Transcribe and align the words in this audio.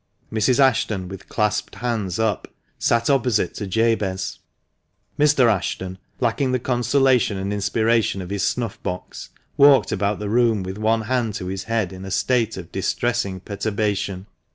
Mrs. 0.33 0.59
Ashton, 0.59 1.07
with 1.09 1.29
clasped 1.29 1.75
hands 1.75 2.17
up, 2.17 2.47
sat 2.79 3.07
opposite 3.07 3.53
to 3.53 3.67
Jabez; 3.67 4.39
Mr. 5.19 5.45
Ashton, 5.45 5.99
lacking 6.19 6.53
the 6.53 6.57
consolation 6.59 7.37
and 7.37 7.53
inspiration 7.53 8.19
of 8.19 8.31
his 8.31 8.41
snuff 8.43 8.81
box, 8.81 9.29
walked 9.57 9.91
about 9.91 10.17
the 10.17 10.27
room 10.27 10.63
with 10.63 10.79
one 10.79 11.01
hand 11.01 11.35
to 11.35 11.45
his 11.49 11.65
head 11.65 11.93
in 11.93 12.03
a 12.03 12.09
state 12.09 12.57
of 12.57 12.71
distressing 12.71 13.41
perturbation. 13.41 14.25